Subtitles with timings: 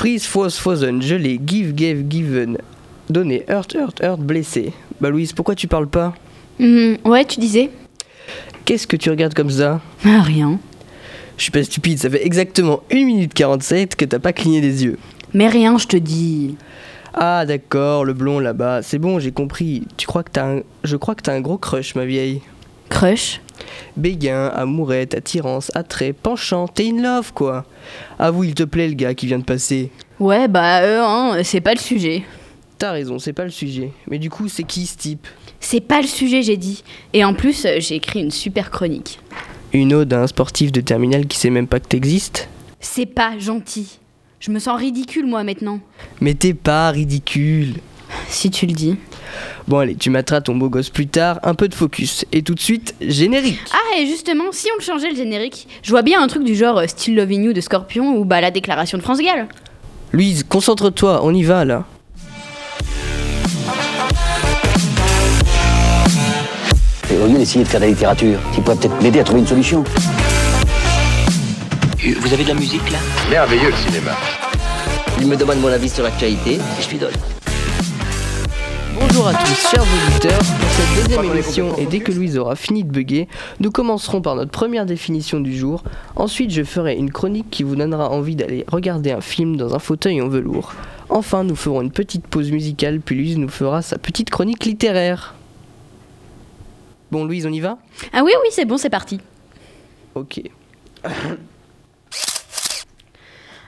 [0.00, 2.56] Freeze, froze, frozen, gelé, give, gave, given.
[3.10, 4.72] Donné, hurt, hurt, hurt, blessé.
[4.98, 6.14] Bah Louise, pourquoi tu parles pas
[6.58, 7.68] Hum, ouais, tu disais
[8.64, 10.58] Qu'est-ce que tu regardes comme ça Ah, rien.
[11.36, 14.84] Je suis pas stupide, ça fait exactement 1 minute 47 que t'as pas cligné des
[14.84, 14.98] yeux.
[15.34, 16.56] Mais rien, je te dis.
[17.12, 19.86] Ah d'accord, le blond là-bas, c'est bon, j'ai compris.
[19.98, 20.62] Tu crois que t'as un...
[20.82, 22.40] Je crois que t'as un gros crush, ma vieille.
[22.88, 23.42] Crush?
[23.96, 27.64] Béguin, amourette, attirance, attrait, penchant, t'es in love quoi.
[28.18, 29.90] Avoue, il te plaît le gars qui vient de passer.
[30.18, 32.22] Ouais, bah, euh, hein, c'est pas le sujet.
[32.78, 33.92] T'as raison, c'est pas le sujet.
[34.08, 35.26] Mais du coup, c'est qui ce type?
[35.60, 36.82] C'est pas le sujet, j'ai dit.
[37.12, 39.18] Et en plus, euh, j'ai écrit une super chronique.
[39.72, 42.48] Une ode à un sportif de terminale qui sait même pas que t'existes?
[42.80, 43.98] C'est pas gentil.
[44.40, 45.80] Je me sens ridicule, moi, maintenant.
[46.20, 47.74] Mais t'es pas ridicule.
[48.28, 48.96] Si tu le dis.
[49.68, 52.24] Bon allez, tu m'attraperas ton beau gosse plus tard, un peu de focus.
[52.32, 55.90] Et tout de suite, générique Ah, et justement, si on le changeait le générique, je
[55.90, 58.50] vois bien un truc du genre euh, Still Loving You de Scorpion ou bah la
[58.50, 59.46] déclaration de France Gall.
[60.12, 61.84] Louise, concentre-toi, on y va là.
[67.12, 69.40] Et au lieu d'essayer de faire de la littérature, qui pourrait peut-être m'aider à trouver
[69.40, 69.84] une solution.
[72.20, 72.98] Vous avez de la musique là?
[73.30, 74.12] Merveilleux le cinéma.
[75.20, 77.12] Il me demande mon avis sur l'actualité et je lui donne.
[79.00, 80.38] Bonjour à tous, chers auditeurs.
[80.38, 84.36] Pour cette deuxième émission, et dès que Louise aura fini de bugger, nous commencerons par
[84.36, 85.82] notre première définition du jour.
[86.16, 89.78] Ensuite, je ferai une chronique qui vous donnera envie d'aller regarder un film dans un
[89.78, 90.74] fauteuil en velours.
[91.08, 95.34] Enfin, nous ferons une petite pause musicale, puis Louise nous fera sa petite chronique littéraire.
[97.10, 97.78] Bon, Louise, on y va?
[98.12, 99.18] Ah oui, oui, c'est bon, c'est parti.
[100.14, 100.42] Ok.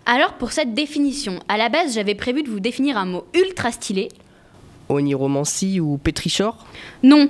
[0.05, 3.73] Alors, pour cette définition, à la base, j'avais prévu de vous définir un mot ultra
[3.73, 4.11] stylé.
[4.93, 6.57] Oniromancie ou Petrichor?
[7.03, 7.29] Non,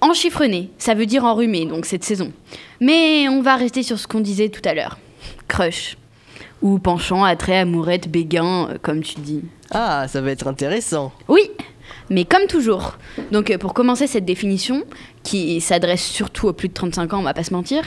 [0.00, 2.32] enchiffrené, ça veut dire enrhumé, donc cette saison.
[2.80, 4.98] Mais on va rester sur ce qu'on disait tout à l'heure.
[5.48, 5.96] Crush.
[6.62, 9.42] Ou penchant, attrait, amourette, béguin, euh, comme tu dis.
[9.70, 11.12] Ah, ça va être intéressant.
[11.28, 11.50] Oui,
[12.10, 12.96] mais comme toujours.
[13.32, 14.84] Donc euh, pour commencer cette définition,
[15.22, 17.82] qui s'adresse surtout aux plus de 35 ans, on va pas se mentir,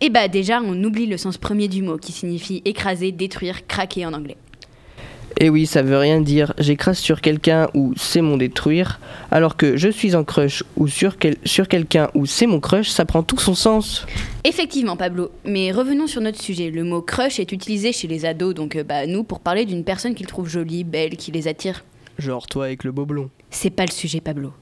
[0.00, 4.06] eh bah déjà on oublie le sens premier du mot qui signifie écraser, détruire, craquer
[4.06, 4.36] en anglais.
[5.38, 9.76] Et oui, ça veut rien dire j'écrase sur quelqu'un ou c'est mon détruire, alors que
[9.76, 13.22] je suis en crush ou sur, quel- sur quelqu'un ou c'est mon crush, ça prend
[13.22, 14.04] tout son sens.
[14.44, 16.70] Effectivement Pablo, mais revenons sur notre sujet.
[16.70, 19.84] Le mot crush est utilisé chez les ados, donc euh, bah nous pour parler d'une
[19.84, 21.84] personne qu'ils trouvent jolie, belle, qui les attire.
[22.18, 23.30] Genre toi avec le beau blond.
[23.50, 24.52] C'est pas le sujet Pablo.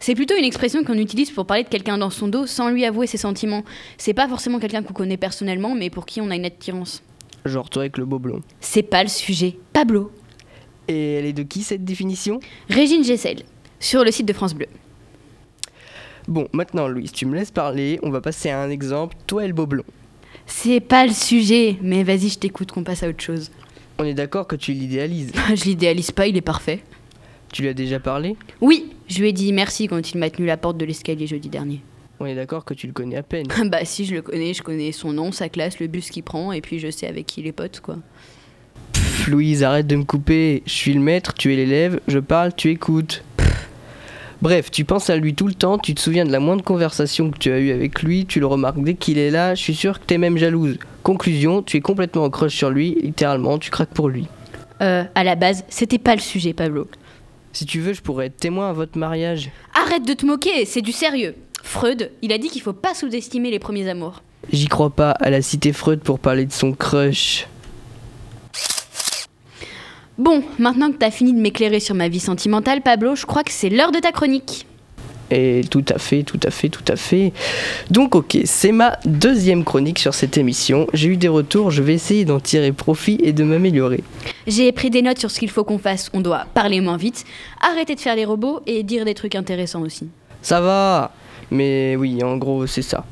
[0.00, 2.84] C'est plutôt une expression qu'on utilise pour parler de quelqu'un dans son dos sans lui
[2.84, 3.64] avouer ses sentiments.
[3.98, 7.02] C'est pas forcément quelqu'un qu'on connaît personnellement, mais pour qui on a une attirance.
[7.44, 8.42] Genre toi avec le beau blond.
[8.60, 9.56] C'est pas le sujet.
[9.72, 10.10] Pablo.
[10.88, 12.40] Et elle est de qui cette définition?
[12.68, 13.42] Régine Gessel,
[13.80, 14.66] sur le site de France Bleu.
[16.26, 19.46] Bon, maintenant Louise, tu me laisses parler, on va passer à un exemple, toi et
[19.46, 19.84] le beau blond.
[20.46, 23.50] C'est pas le sujet, mais vas-y, je t'écoute qu'on passe à autre chose.
[23.98, 25.32] On est d'accord que tu l'idéalises.
[25.54, 26.82] je l'idéalise pas, il est parfait.
[27.52, 28.36] Tu lui as déjà parlé?
[28.60, 31.48] Oui, je lui ai dit merci quand il m'a tenu la porte de l'escalier jeudi
[31.48, 31.82] dernier.
[32.24, 33.46] On est d'accord que tu le connais à peine.
[33.66, 36.52] bah si, je le connais, je connais son nom, sa classe, le bus qu'il prend,
[36.52, 37.98] et puis je sais avec qui il est pote, quoi.
[38.94, 40.62] Pff, Louise, arrête de me couper.
[40.64, 43.22] Je suis le maître, tu es l'élève, je parle, tu écoutes.
[44.40, 47.30] Bref, tu penses à lui tout le temps, tu te souviens de la moindre conversation
[47.30, 49.74] que tu as eue avec lui, tu le remarques dès qu'il est là, je suis
[49.74, 50.78] sûr que t'es même jalouse.
[51.02, 54.28] Conclusion, tu es complètement en crush sur lui, littéralement, tu craques pour lui.
[54.80, 56.88] Euh, à la base, c'était pas le sujet, Pablo.
[57.52, 59.50] Si tu veux, je pourrais être témoin à votre mariage.
[59.74, 61.34] Arrête de te moquer, c'est du sérieux.
[61.64, 64.22] Freud, il a dit qu'il faut pas sous-estimer les premiers amours.
[64.52, 67.48] J'y crois pas, elle a cité Freud pour parler de son crush.
[70.18, 73.50] Bon, maintenant que t'as fini de m'éclairer sur ma vie sentimentale, Pablo, je crois que
[73.50, 74.66] c'est l'heure de ta chronique.
[75.30, 77.32] Et tout à fait, tout à fait, tout à fait.
[77.90, 80.86] Donc ok, c'est ma deuxième chronique sur cette émission.
[80.92, 84.04] J'ai eu des retours, je vais essayer d'en tirer profit et de m'améliorer.
[84.46, 86.10] J'ai pris des notes sur ce qu'il faut qu'on fasse.
[86.12, 87.24] On doit parler moins vite,
[87.62, 90.08] arrêter de faire les robots et dire des trucs intéressants aussi.
[90.42, 91.10] Ça va
[91.54, 93.04] Mais oui, en gros, c'est ça.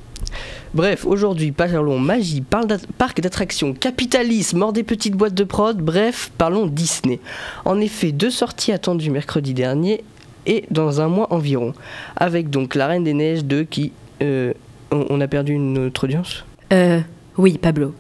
[0.74, 6.66] Bref, aujourd'hui, parlons magie, parc d'attractions, capitalisme, mort des petites boîtes de prod, bref, parlons
[6.66, 7.20] Disney.
[7.64, 10.02] En effet, deux sorties attendues mercredi dernier
[10.46, 11.72] et dans un mois environ.
[12.16, 13.92] Avec donc La Reine des Neiges 2 qui...
[14.22, 14.52] euh,
[14.90, 16.44] on on a perdu notre audience?
[16.72, 17.00] Euh,
[17.36, 17.94] oui, Pablo.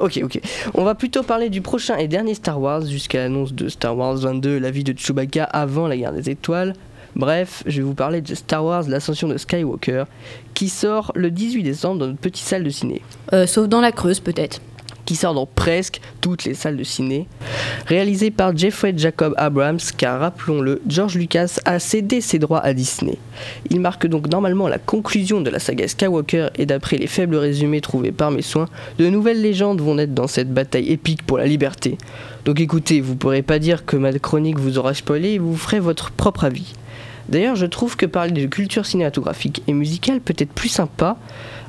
[0.00, 0.40] Ok, ok.
[0.74, 4.16] On va plutôt parler du prochain et dernier Star Wars jusqu'à l'annonce de Star Wars
[4.16, 6.74] 22, la vie de Chewbacca avant la guerre des étoiles.
[7.16, 10.04] Bref, je vais vous parler de Star Wars, l'ascension de Skywalker,
[10.52, 13.00] qui sort le 18 décembre dans notre petite salle de ciné.
[13.32, 14.60] Euh, sauf dans la Creuse, peut-être.
[15.06, 17.28] qui sort dans presque toutes les salles de ciné.
[17.86, 23.16] Réalisé par Jeffrey Jacob Abrams, car rappelons-le, George Lucas a cédé ses droits à Disney.
[23.70, 27.80] Il marque donc normalement la conclusion de la saga Skywalker et d'après les faibles résumés
[27.80, 28.66] trouvés par mes soins,
[28.98, 31.96] de nouvelles légendes vont naître dans cette bataille épique pour la liberté.
[32.44, 35.78] Donc écoutez, vous pourrez pas dire que ma chronique vous aura spoilé et vous ferez
[35.78, 36.74] votre propre avis.
[37.28, 41.16] D'ailleurs, je trouve que parler de culture cinématographique et musicale peut être plus sympa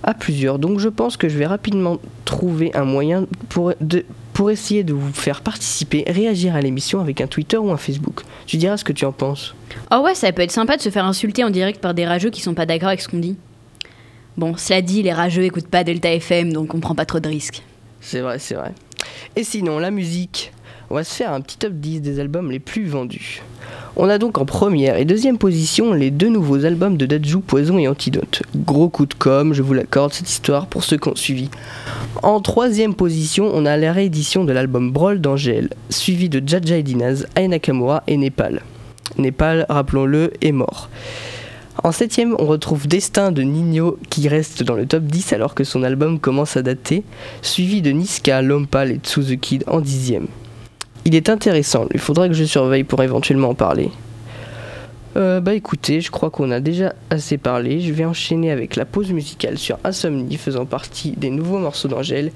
[0.03, 4.51] à plusieurs, donc je pense que je vais rapidement trouver un moyen pour, de, pour
[4.51, 8.21] essayer de vous faire participer, réagir à l'émission avec un Twitter ou un Facebook.
[8.45, 9.55] Tu diras ce que tu en penses.
[9.91, 12.29] Oh ouais, ça peut être sympa de se faire insulter en direct par des rageux
[12.29, 13.35] qui sont pas d'accord avec ce qu'on dit.
[14.37, 17.27] Bon, cela dit, les rageux écoutent pas Delta FM, donc on prend pas trop de
[17.27, 17.63] risques.
[17.99, 18.73] C'est vrai, c'est vrai.
[19.35, 20.51] Et sinon, la musique,
[20.89, 23.41] on va se faire un petit top 10 des albums les plus vendus.
[23.95, 27.77] On a donc en première et deuxième position les deux nouveaux albums de Dajou, Poison
[27.79, 28.43] et Antidote.
[28.55, 31.49] Gros coup de com', je vous l'accorde, cette histoire pour ceux qui ont suivi.
[32.23, 37.25] En troisième position, on a la réédition de l'album Brawl d'Angèle, suivi de Jaja Dinaz,
[37.35, 38.61] Ai Nakamura et Népal.
[39.17, 40.89] Népal, rappelons-le, est mort.
[41.83, 45.63] En septième, on retrouve Destin de Nino qui reste dans le top 10 alors que
[45.63, 47.03] son album commence à dater,
[47.41, 50.27] suivi de Niska, Lompal et Tsuzukid en dixième.
[51.07, 53.91] Il est intéressant, il faudra que je surveille pour éventuellement en parler.
[55.15, 57.79] Euh, bah écoutez, je crois qu'on a déjà assez parlé.
[57.79, 62.33] Je vais enchaîner avec la pause musicale sur Insomnie faisant partie des nouveaux morceaux d'Angèle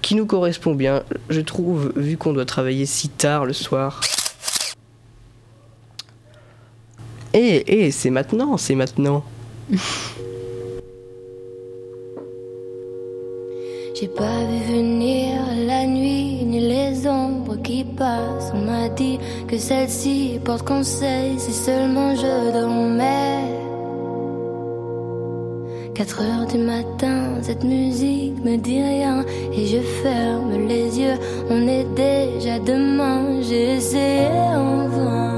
[0.00, 4.00] qui nous correspond bien, je trouve, vu qu'on doit travailler si tard le soir.
[7.34, 9.26] Eh, eh, c'est maintenant, c'est maintenant.
[14.00, 15.36] J'ai pas vu venir
[15.66, 16.25] la nuit
[17.04, 18.52] ombres qui passent.
[18.54, 23.56] On m'a dit que celle-ci porte conseil si seulement je dormais.
[25.94, 31.18] 4 heures du matin, cette musique me dit rien et je ferme les yeux.
[31.48, 35.35] On est déjà demain, j'ai essayé en vain.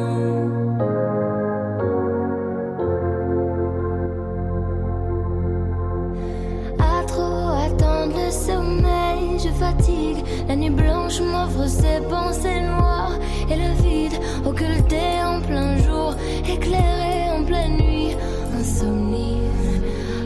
[11.18, 13.18] Blanche m'offre ses pensées noires
[13.50, 16.14] et le vide occulté en plein jour,
[16.48, 18.16] éclairé en pleine nuit.
[18.58, 19.42] Insomnie,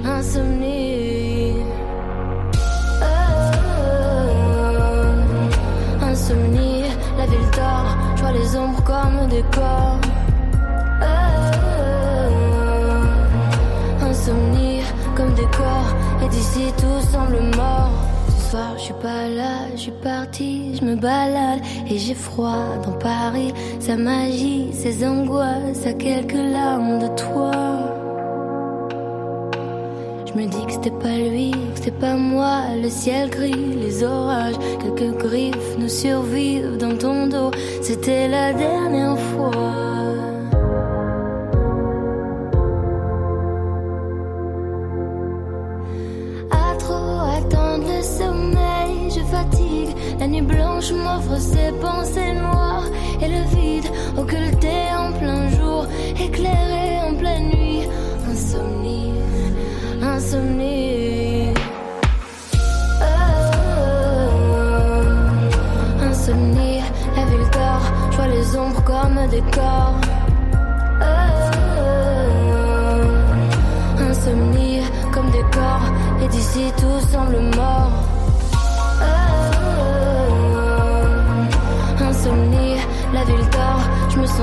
[0.04, 1.54] insomnie.
[3.00, 3.04] Oh,
[6.02, 6.84] insomnie,
[7.18, 9.98] la ville dort, je vois les ombres comme des corps.
[11.02, 11.04] Oh,
[14.04, 14.80] insomnie
[15.14, 15.94] comme des corps
[16.24, 18.01] et d'ici tout semble mort.
[18.76, 23.50] Je suis pas là, je suis parti, je me balade et j'ai froid dans Paris.
[23.80, 27.50] Sa magie, ses angoisses, à quelques larmes de toi.
[30.26, 32.60] Je me dis que c'était pas lui, que c'était pas moi.
[32.82, 37.52] Le ciel gris, les orages, quelques griffes nous survivent dans ton dos.
[37.80, 40.11] C'était la dernière fois.
[50.82, 52.84] Blanche m'offre ses pensées noires
[53.20, 53.86] et le vide
[54.16, 55.86] occulté en plein jour,
[56.18, 57.86] éclairé en pleine nuit.
[58.30, 59.12] Insomnie,
[60.02, 61.54] insomnie.
[63.00, 63.04] Oh,
[66.02, 66.80] insomnie,
[67.16, 70.00] la ville dort, je vois les ombres comme des corps.
[71.00, 71.44] Oh,
[74.00, 74.82] insomnie
[75.12, 75.88] comme des corps
[76.22, 78.01] et d'ici tout semble mort.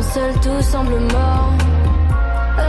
[0.01, 1.53] Seul, tout semble mort.
[2.58, 2.62] Oh,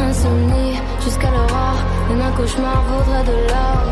[0.00, 3.82] insomnie, jusqu'à l'aurore, même un cauchemar vaudrait de l'or.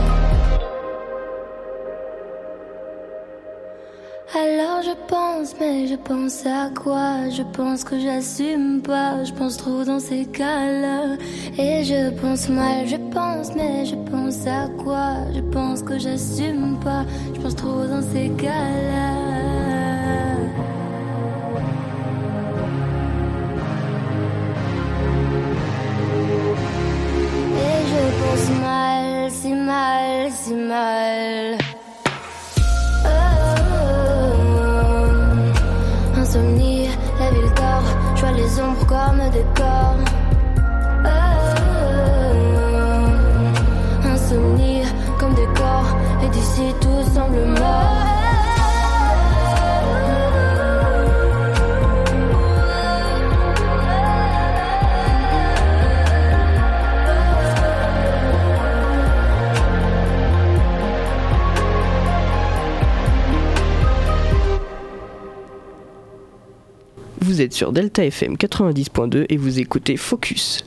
[4.35, 7.31] Alors je pense, mais je pense à quoi?
[7.31, 11.17] Je pense que j'assume pas, je pense trop dans ces cas-là.
[11.59, 15.15] Et je pense mal, je pense, mais je pense à quoi?
[15.35, 19.56] Je pense que j'assume pas, je pense trop dans ces cas-là.
[29.47, 31.57] Si mal, si mal.
[33.05, 33.31] Oh,
[36.19, 36.89] insomnie,
[37.21, 40.03] la ville dort, je vois les ombres comme des corps.
[41.05, 41.49] Oh,
[44.13, 44.83] insomnie,
[45.21, 45.93] comme des corps,
[46.25, 48.06] et d'ici tout semble mort.
[67.27, 70.65] Vous êtes sur Delta FM 90.2 et vous écoutez Focus.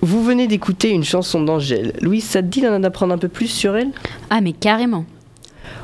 [0.00, 1.92] Vous venez d'écouter une chanson d'Angèle.
[2.00, 3.90] Louise, ça te dit d'en apprendre un peu plus sur elle?
[4.30, 5.04] Ah, mais carrément.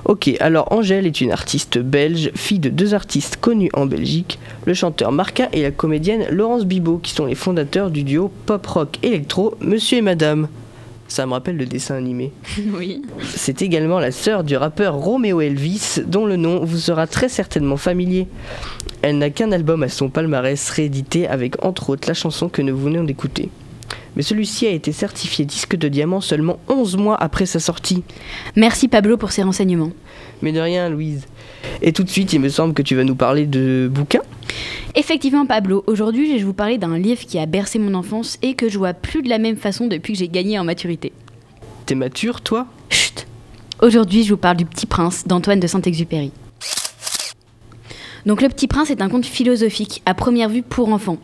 [0.07, 4.73] Ok, alors Angèle est une artiste belge, fille de deux artistes connus en Belgique, le
[4.73, 9.55] chanteur Marca et la comédienne Laurence Bibot, qui sont les fondateurs du duo pop-rock électro
[9.61, 10.49] Monsieur et Madame.
[11.09, 12.33] Ça me rappelle le dessin animé.
[12.75, 13.03] oui.
[13.25, 17.77] C'est également la sœur du rappeur Romeo Elvis, dont le nom vous sera très certainement
[17.77, 18.27] familier.
[19.03, 22.77] Elle n'a qu'un album à son palmarès réédité avec entre autres la chanson que nous
[22.77, 23.51] venons d'écouter.
[24.17, 28.03] Mais celui-ci a été certifié disque de diamant seulement 11 mois après sa sortie.
[28.57, 29.93] Merci Pablo pour ces renseignements.
[30.41, 31.27] Mais de rien, Louise.
[31.83, 34.23] Et tout de suite, il me semble que tu vas nous parler de bouquins.
[34.95, 38.55] Effectivement, Pablo, aujourd'hui, je vais vous parler d'un livre qui a bercé mon enfance et
[38.55, 41.13] que je vois plus de la même façon depuis que j'ai gagné en maturité.
[41.85, 42.67] T'es mature, toi?
[42.91, 43.27] Chut
[43.83, 46.33] Aujourd'hui, je vous parle du Petit Prince d'Antoine de Saint-Exupéry.
[48.25, 51.19] Donc, Le Petit Prince est un conte philosophique à première vue pour enfants.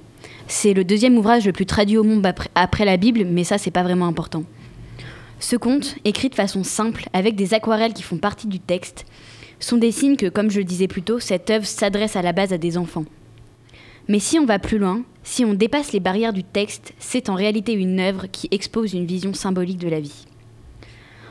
[0.46, 3.70] C'est le deuxième ouvrage le plus traduit au monde après la Bible, mais ça, c'est
[3.70, 4.44] pas vraiment important.
[5.40, 9.06] Ce conte, écrit de façon simple, avec des aquarelles qui font partie du texte,
[9.58, 12.32] sont des signes que, comme je le disais plus tôt, cette œuvre s'adresse à la
[12.32, 13.04] base à des enfants.
[14.08, 17.34] Mais si on va plus loin, si on dépasse les barrières du texte, c'est en
[17.34, 20.26] réalité une œuvre qui expose une vision symbolique de la vie.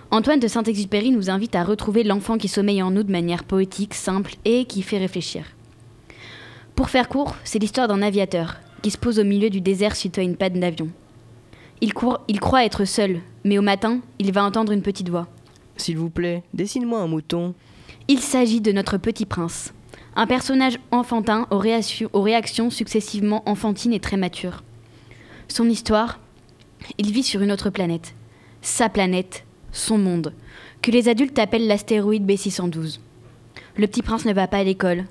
[0.09, 3.93] Antoine de Saint-Exupéry nous invite à retrouver l'enfant qui sommeille en nous de manière poétique,
[3.93, 5.45] simple et qui fait réfléchir.
[6.75, 10.17] Pour faire court, c'est l'histoire d'un aviateur qui se pose au milieu du désert suite
[10.17, 10.89] à une panne d'avion.
[11.81, 11.93] Il,
[12.27, 15.27] il croit être seul, mais au matin, il va entendre une petite voix.
[15.77, 17.53] S'il vous plaît, dessine-moi un mouton.
[18.07, 19.73] Il s'agit de notre petit prince,
[20.15, 24.63] un personnage enfantin aux, réactions successivement enfantines et très matures.
[25.48, 26.20] Son histoire,
[26.98, 28.13] il vit sur une autre planète,
[28.62, 30.34] sa planète, son monde,
[30.82, 33.00] que les adultes appellent l'astéroïde B612.
[33.77, 35.06] Le petit prince ne va pas à l'école.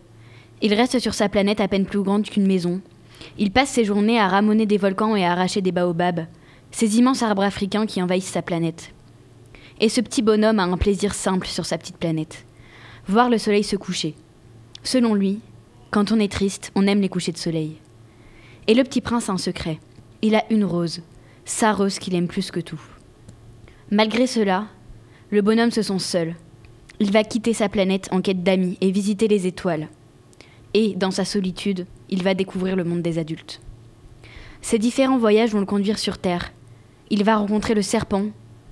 [0.62, 2.80] Il reste sur sa planète à peine plus grande qu'une maison,
[3.38, 6.26] il passe ses journées à ramoner des volcans et à arracher des baobabs,
[6.70, 8.92] ces immenses arbres africains qui envahissent sa planète.
[9.80, 12.44] Et ce petit bonhomme a un plaisir simple sur sa petite planète
[13.10, 14.14] voir le soleil se coucher.
[14.82, 15.40] Selon lui,
[15.90, 17.76] quand on est triste, on aime les couchers de soleil.
[18.66, 19.78] Et le petit prince a un secret.
[20.22, 21.02] Il a une rose,
[21.44, 22.80] sa rose qu'il aime plus que tout.
[23.90, 24.68] Malgré cela,
[25.30, 26.34] le bonhomme se sent seul.
[26.98, 29.88] Il va quitter sa planète en quête d'amis et visiter les étoiles.
[30.74, 33.60] Et, dans sa solitude, il va découvrir le monde des adultes.
[34.62, 36.52] Ces différents voyages vont le conduire sur Terre.
[37.10, 38.26] Il va rencontrer le serpent,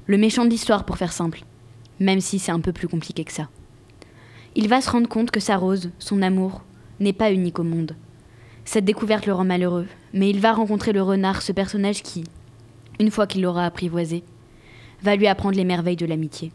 [0.07, 1.43] le méchant de l'histoire pour faire simple,
[1.99, 3.49] même si c'est un peu plus compliqué que ça.
[4.61, 6.63] Il va se rendre compte que sa rose, son amour,
[6.99, 7.95] n'est pas unique au monde.
[8.65, 12.25] Cette découverte le rend malheureux, mais il va rencontrer le renard, ce personnage qui,
[12.99, 14.25] une fois qu'il l'aura apprivoisé,
[15.01, 16.51] va lui apprendre les merveilles de l'amitié.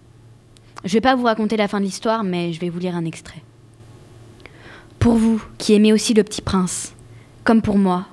[0.84, 2.98] Je ne vais pas vous raconter la fin de l'histoire, mais je vais vous lire
[2.98, 3.42] un extrait.
[5.00, 6.94] Pour vous, qui aimez aussi le petit prince,
[7.46, 8.08] comme pour moi,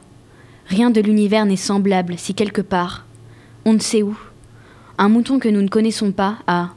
[0.67, 3.07] rien de l'univers n'est semblable si quelque part,
[3.65, 4.17] on ne sait où,
[4.99, 6.69] un mouton que nous ne connaissons pas a,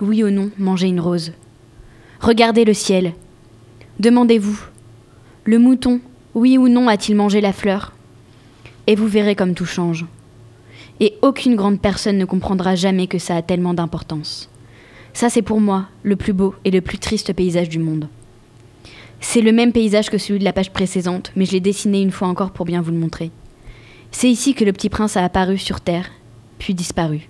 [0.00, 1.30] oui ou non, mangé une rose.
[2.20, 3.12] Regardez le ciel.
[4.00, 4.58] Demandez-vous,
[5.44, 6.00] le mouton,
[6.34, 7.92] oui ou non, a-t-il mangé la fleur?
[8.86, 10.06] Et vous verrez comme tout change.
[11.00, 14.48] Et aucune grande personne ne comprendra jamais que ça a tellement d'importance.
[15.12, 18.08] Ça, c'est pour moi le plus beau et le plus triste paysage du monde.
[19.20, 22.12] C'est le même paysage que celui de la page précédente, mais je l'ai dessiné une
[22.12, 23.30] fois encore pour bien vous le montrer.
[24.10, 26.10] C'est ici que le petit prince a apparu sur Terre,
[26.58, 27.28] puis disparu.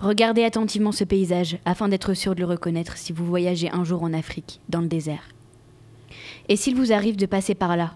[0.00, 4.02] Regardez attentivement ce paysage afin d'être sûr de le reconnaître si vous voyagez un jour
[4.02, 5.28] en Afrique, dans le désert.
[6.48, 7.92] Et s'il vous arrive de passer par là,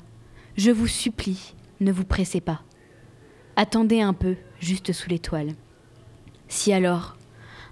[0.58, 2.60] je vous supplie, ne vous pressez pas.
[3.56, 5.54] Attendez un peu, juste sous l'étoile.
[6.46, 7.16] Si alors,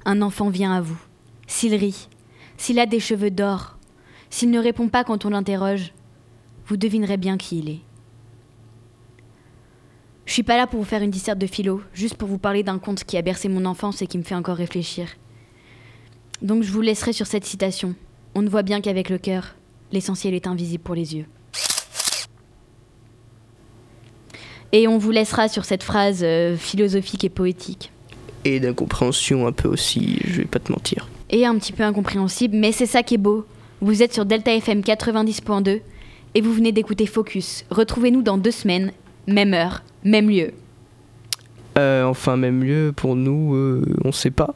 [0.06, 1.00] un enfant vient à vous,
[1.46, 2.08] s'il rit,
[2.56, 3.76] s'il a des cheveux d'or,
[4.30, 5.92] s'il ne répond pas quand on l'interroge,
[6.66, 7.80] vous devinerez bien qui il est.
[10.32, 12.62] Je suis pas là pour vous faire une disserte de philo, juste pour vous parler
[12.62, 15.08] d'un conte qui a bercé mon enfance et qui me fait encore réfléchir.
[16.40, 17.94] Donc je vous laisserai sur cette citation.
[18.34, 19.56] On ne voit bien qu'avec le cœur,
[19.92, 21.26] l'essentiel est invisible pour les yeux.
[24.72, 27.92] Et on vous laissera sur cette phrase euh, philosophique et poétique.
[28.46, 31.10] Et d'incompréhension un peu aussi, je vais pas te mentir.
[31.28, 33.44] Et un petit peu incompréhensible, mais c'est ça qui est beau.
[33.82, 35.82] Vous êtes sur Delta FM 90.2
[36.34, 37.66] et vous venez d'écouter Focus.
[37.68, 38.92] Retrouvez-nous dans deux semaines,
[39.26, 40.52] même heure, même lieu.
[41.78, 44.54] Euh, enfin, même lieu, pour nous, euh, on sait pas.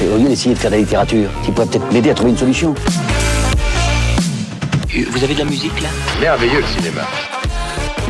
[0.00, 2.30] Et au lieu d'essayer de faire de la littérature, tu pourrais peut-être m'aider à trouver
[2.30, 2.74] une solution.
[5.10, 5.88] Vous avez de la musique là?
[6.20, 7.02] Merveilleux le cinéma.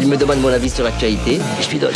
[0.01, 1.95] Il me demande mon avis sur l'actualité et je lui donne.